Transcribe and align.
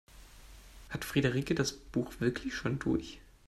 Hat 0.89 1.05
Friederike 1.05 1.53
das 1.53 1.73
Buch 1.73 2.13
wirklich 2.21 2.55
schon 2.55 2.79
durch? 2.79 3.19